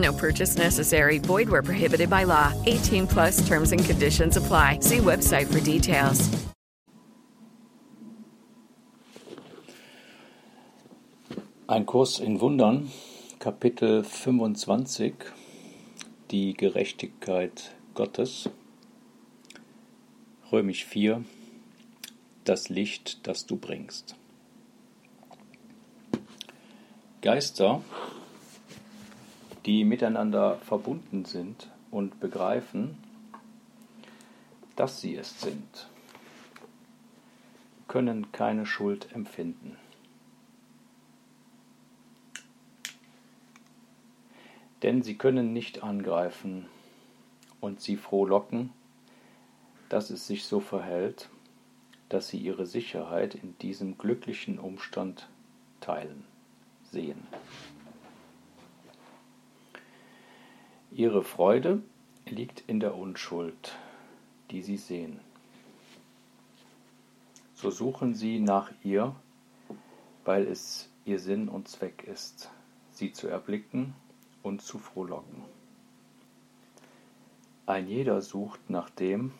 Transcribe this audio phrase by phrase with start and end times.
[0.00, 1.18] No purchase necessary.
[1.18, 2.52] Void where prohibited by law.
[2.66, 4.78] 18 plus terms and conditions apply.
[4.80, 6.28] See website for details.
[11.68, 12.90] Ein Kurs in Wundern,
[13.38, 15.14] Kapitel 25,
[16.32, 18.50] die Gerechtigkeit Gottes,
[20.50, 21.22] Römisch 4,
[22.42, 24.16] das Licht, das du bringst.
[27.22, 27.82] Geister,
[29.70, 32.98] die miteinander verbunden sind und begreifen,
[34.74, 35.88] dass sie es sind,
[37.86, 39.76] können keine Schuld empfinden.
[44.82, 46.66] denn sie können nicht angreifen
[47.60, 48.70] und sie frohlocken,
[49.88, 51.28] dass es sich so verhält,
[52.08, 55.28] dass sie ihre Sicherheit in diesem glücklichen Umstand
[55.80, 56.24] teilen,
[56.90, 57.26] sehen.
[60.92, 61.82] Ihre Freude
[62.26, 63.76] liegt in der Unschuld,
[64.50, 65.20] die sie sehen.
[67.54, 69.14] So suchen sie nach ihr,
[70.24, 72.50] weil es ihr Sinn und Zweck ist,
[72.90, 73.94] sie zu erblicken
[74.42, 75.44] und zu frohlocken.
[77.66, 79.32] Ein jeder sucht nach dem,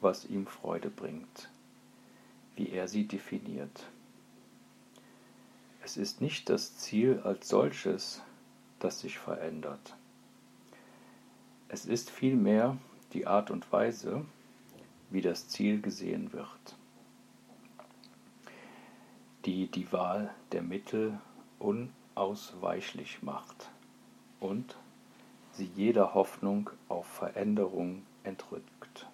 [0.00, 1.50] was ihm Freude bringt,
[2.56, 3.86] wie er sie definiert.
[5.84, 8.22] Es ist nicht das Ziel als solches,
[8.78, 9.94] das sich verändert.
[11.72, 12.76] Es ist vielmehr
[13.12, 14.24] die Art und Weise,
[15.08, 16.76] wie das Ziel gesehen wird,
[19.44, 21.20] die die Wahl der Mittel
[21.60, 23.70] unausweichlich macht
[24.40, 24.76] und
[25.52, 29.06] sie jeder Hoffnung auf Veränderung entrückt,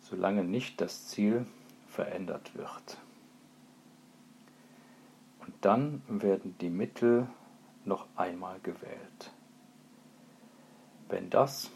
[0.00, 1.46] solange nicht das Ziel
[1.86, 2.98] verändert wird.
[5.46, 7.28] Und dann werden die Mittel
[7.84, 9.32] noch einmal gewählt.
[11.10, 11.70] Wenn das,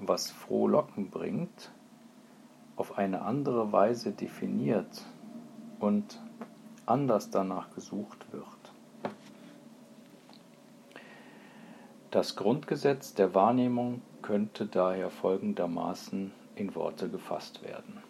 [0.00, 1.70] was Frohlocken bringt,
[2.76, 5.02] auf eine andere Weise definiert
[5.80, 6.20] und
[6.84, 8.46] anders danach gesucht wird,
[12.16, 18.02] Das Grundgesetz der Wahrnehmung könnte daher folgendermaßen in Worte gefasst werden.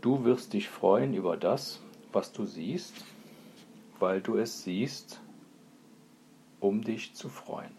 [0.00, 1.80] Du wirst dich freuen über das,
[2.12, 2.94] was du siehst,
[3.98, 5.20] weil du es siehst,
[6.60, 7.76] um dich zu freuen.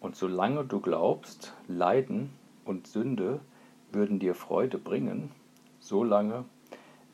[0.00, 2.30] Und solange du glaubst, Leiden
[2.64, 3.40] und Sünde
[3.92, 5.32] würden dir Freude bringen,
[5.80, 6.44] solange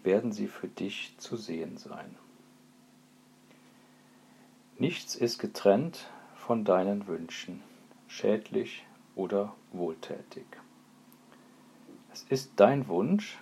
[0.03, 2.17] werden sie für dich zu sehen sein.
[4.79, 7.63] Nichts ist getrennt von deinen Wünschen,
[8.09, 10.47] schädlich oder wohltätig.
[12.13, 13.39] Es ist dein Wunsch,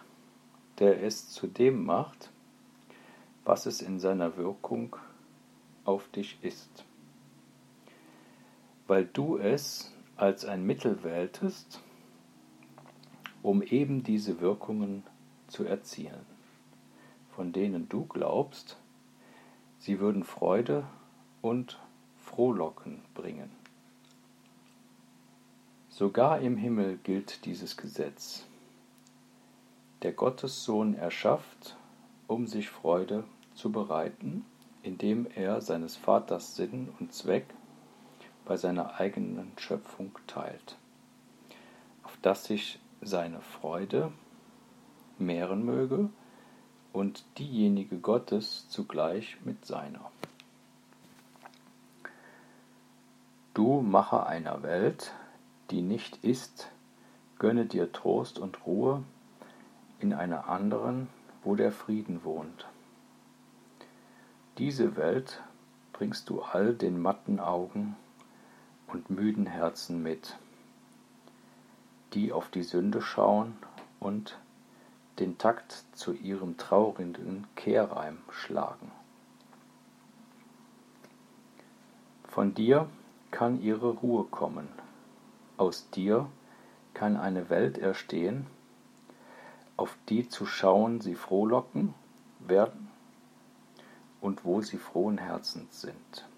[0.78, 2.31] der es zu dem macht,
[3.44, 4.97] was es in seiner Wirkung
[5.90, 6.84] auf dich ist.
[8.86, 11.82] Weil du es als ein Mittel wähltest,
[13.42, 15.02] um eben diese Wirkungen
[15.48, 16.26] zu erzielen,
[17.34, 18.76] von denen du glaubst,
[19.78, 20.84] sie würden Freude
[21.42, 21.80] und
[22.18, 23.50] Frohlocken bringen.
[25.88, 28.46] Sogar im Himmel gilt dieses Gesetz.
[30.02, 31.76] Der Gottessohn erschafft,
[32.28, 34.44] um sich Freude zu bereiten,
[34.82, 37.47] indem er seines Vaters Sinn und Zweck
[38.44, 40.77] bei seiner eigenen Schöpfung teilt,
[42.03, 44.12] auf dass sich seine Freude
[45.19, 46.11] mehren möge
[46.93, 50.11] und diejenige Gottes zugleich mit seiner.
[53.55, 55.12] Du Macher einer Welt,
[55.71, 56.71] die nicht ist,
[57.38, 59.03] gönne dir Trost und Ruhe
[59.99, 61.09] in einer anderen,
[61.44, 62.67] wo der Frieden wohnt.
[64.58, 65.41] Diese Welt
[65.93, 67.97] bringst du all den matten Augen
[68.88, 70.37] und müden Herzen mit.
[72.14, 73.56] die auf die Sünde schauen
[74.00, 74.37] und
[75.19, 78.91] den Takt zu ihrem traurigen Kehrreim schlagen.
[82.25, 82.88] Von dir
[83.31, 84.69] kann ihre Ruhe kommen,
[85.56, 86.29] aus dir
[86.94, 88.46] kann eine Welt erstehen,
[89.76, 91.94] auf die zu schauen sie frohlocken
[92.41, 92.89] werden
[94.20, 96.28] und wo sie frohen Herzens sind.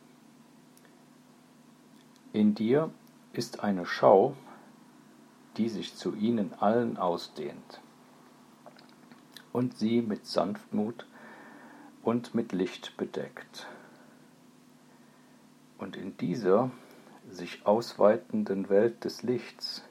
[2.33, 2.91] In dir
[3.33, 4.37] ist eine Schau,
[5.57, 7.81] die sich zu ihnen allen ausdehnt
[9.53, 11.07] und sie mit Sanftmut
[12.03, 13.67] und mit Licht bedeckt.
[15.79, 16.71] Und in dieser
[17.31, 19.85] sich ausweitenden Welt des Lichts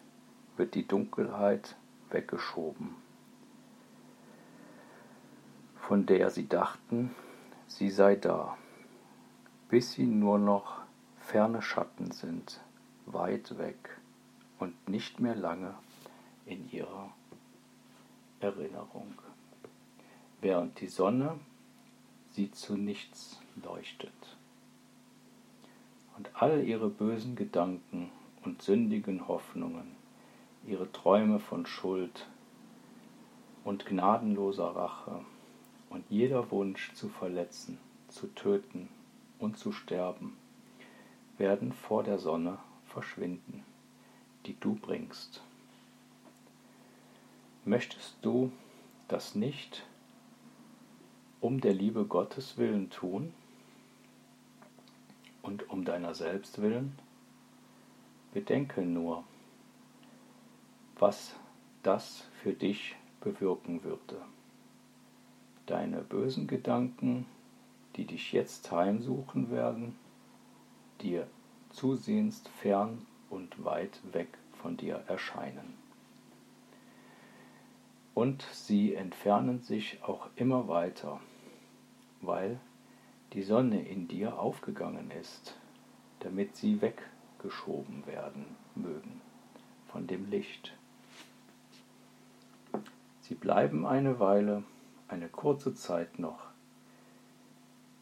[0.57, 1.75] wird die Dunkelheit
[2.09, 2.95] weggeschoben,
[5.75, 7.11] von der sie dachten,
[7.77, 8.57] sie sei da,
[9.69, 10.81] bis sie nur noch
[11.19, 12.59] ferne Schatten sind,
[13.06, 13.97] weit weg
[14.59, 15.73] und nicht mehr lange
[16.45, 17.12] in ihrer
[18.41, 19.13] Erinnerung,
[20.41, 21.39] während die Sonne
[22.31, 24.38] sie zu nichts leuchtet.
[26.17, 28.12] Und all ihre bösen Gedanken
[28.44, 29.95] und sündigen Hoffnungen,
[30.67, 32.27] ihre Träume von Schuld
[33.63, 35.24] und gnadenloser Rache
[35.91, 37.77] und jeder Wunsch zu verletzen,
[38.07, 38.89] zu töten
[39.38, 40.35] und zu sterben,
[41.38, 42.57] werden vor der Sonne
[42.88, 43.63] verschwinden
[44.45, 45.41] die du bringst.
[47.65, 48.51] Möchtest du
[49.07, 49.85] das nicht
[51.39, 53.33] um der Liebe Gottes willen tun
[55.41, 56.97] und um deiner selbst willen?
[58.33, 59.23] Bedenke nur,
[60.97, 61.35] was
[61.83, 64.21] das für dich bewirken würde.
[65.71, 67.25] Deine bösen Gedanken,
[67.95, 69.95] die dich jetzt heimsuchen werden,
[71.00, 71.27] dir
[71.69, 74.27] zusehends fern und weit weg
[74.62, 75.75] von dir erscheinen.
[78.13, 81.21] Und sie entfernen sich auch immer weiter,
[82.19, 82.59] weil
[83.31, 85.56] die Sonne in dir aufgegangen ist,
[86.19, 89.21] damit sie weggeschoben werden mögen
[89.88, 90.74] von dem Licht.
[93.21, 94.65] Sie bleiben eine Weile,
[95.11, 96.39] eine kurze Zeit noch,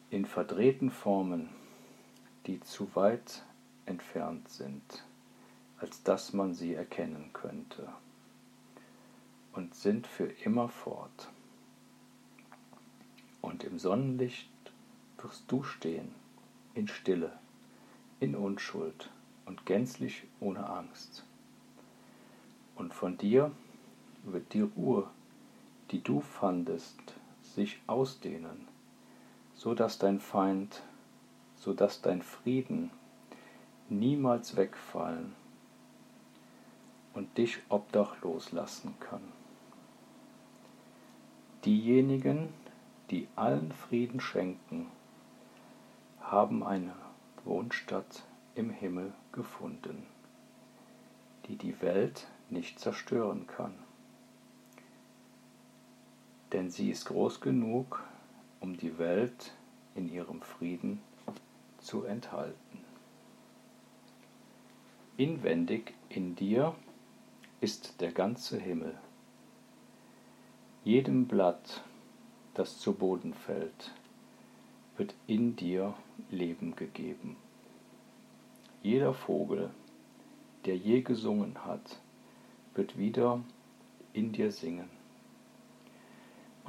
[0.09, 1.50] in verdrehten Formen,
[2.45, 3.44] die zu weit
[3.85, 5.03] entfernt sind
[5.79, 7.88] als dass man sie erkennen könnte,
[9.53, 11.29] und sind für immer fort.
[13.41, 14.50] Und im Sonnenlicht
[15.17, 16.13] wirst du stehen,
[16.73, 17.31] in Stille,
[18.19, 19.09] in Unschuld
[19.45, 21.25] und gänzlich ohne Angst.
[22.75, 23.51] Und von dir
[24.23, 25.09] wird die Ruhe,
[25.91, 27.00] die du fandest,
[27.41, 28.68] sich ausdehnen,
[29.56, 30.83] so dass dein Feind,
[31.56, 32.91] so dass dein Frieden
[33.89, 35.36] niemals wegfallen
[37.13, 39.24] und dich obdachlos lassen kann.
[41.65, 42.53] Diejenigen,
[43.09, 44.88] die allen Frieden schenken,
[46.21, 46.94] haben eine
[47.44, 48.24] Wohnstatt
[48.56, 50.06] im Himmel gefunden,
[51.47, 53.74] die die Welt nicht zerstören kann.
[56.51, 58.04] Denn sie ist groß genug,
[58.60, 59.54] um die Welt
[59.96, 61.01] in ihrem Frieden
[61.80, 62.80] zu enthalten.
[65.18, 66.75] Inwendig in dir
[67.62, 68.98] ist der ganze Himmel.
[70.84, 71.84] Jedem Blatt,
[72.53, 73.91] das zu Boden fällt,
[74.98, 75.94] wird in dir
[76.32, 77.36] Leben gegeben.
[78.82, 79.70] Jeder Vogel,
[80.65, 82.00] der je gesungen hat,
[82.75, 83.44] wird wieder
[84.13, 84.99] in dir singen.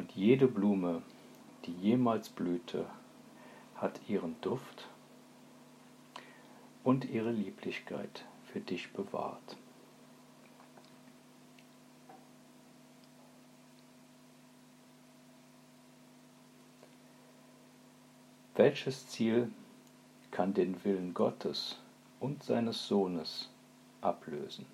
[0.00, 1.02] Und jede Blume,
[1.66, 2.86] die jemals blühte,
[3.74, 4.88] hat ihren Duft
[6.84, 9.58] und ihre Lieblichkeit für dich bewahrt.
[18.54, 19.52] Welches Ziel
[20.30, 21.76] kann den Willen Gottes
[22.20, 23.50] und seines Sohnes
[24.00, 24.64] ablösen,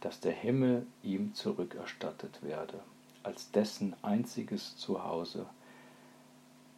[0.00, 2.82] dass der Himmel ihm zurückerstattet werde,
[3.22, 5.46] als dessen einziges Zuhause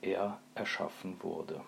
[0.01, 1.61] er erschaffen wurde.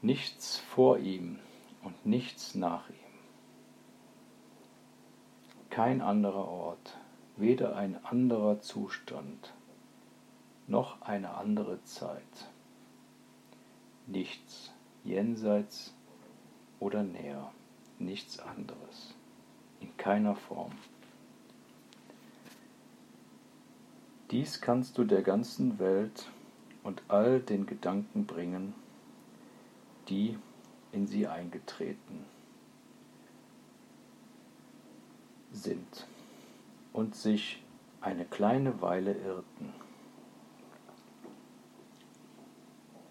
[0.00, 1.38] Nichts vor ihm
[1.82, 2.96] und nichts nach ihm.
[5.70, 6.98] Kein anderer Ort,
[7.36, 9.54] weder ein anderer Zustand,
[10.66, 12.50] noch eine andere Zeit.
[14.06, 14.72] Nichts
[15.04, 15.94] jenseits
[16.78, 17.52] oder näher,
[17.98, 19.14] nichts anderes,
[19.80, 20.72] in keiner Form.
[24.32, 26.28] Dies kannst du der ganzen Welt
[26.82, 28.74] und all den Gedanken bringen,
[30.08, 30.36] die
[30.90, 32.24] in sie eingetreten.
[35.52, 36.06] sind
[36.92, 37.62] und sich
[38.00, 39.72] eine kleine Weile irrten.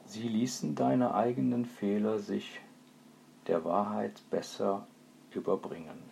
[0.05, 2.59] Sie ließen deine eigenen Fehler sich
[3.47, 4.85] der Wahrheit besser
[5.31, 6.10] überbringen.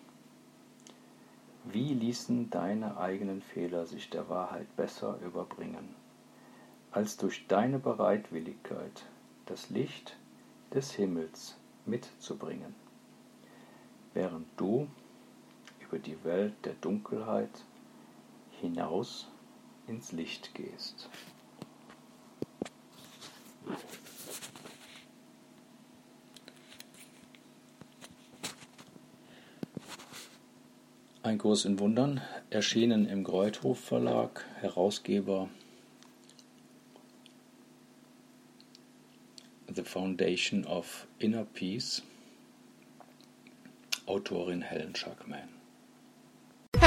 [1.65, 5.95] Wie ließen deine eigenen Fehler sich der Wahrheit besser überbringen,
[6.91, 9.05] als durch deine Bereitwilligkeit,
[9.45, 10.15] das Licht
[10.73, 12.73] des Himmels mitzubringen,
[14.13, 14.87] während du
[15.79, 17.63] über die Welt der Dunkelheit
[18.61, 19.27] hinaus
[19.87, 21.09] ins Licht gehst.
[31.29, 35.47] Ein Kurs in Wundern, erschienen im Greuthof Verlag, Herausgeber
[39.71, 42.01] The Foundation of Inner Peace,
[44.07, 45.58] Autorin Helen Schuckman.